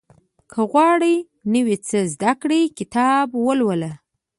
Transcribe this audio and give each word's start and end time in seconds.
•که 0.51 0.59
غواړې 0.71 1.15
نوی 1.53 1.75
څه 1.87 1.97
زده 2.13 2.31
کړې، 2.41 2.61
کتاب 2.77 3.27
ولوله. 3.45 3.91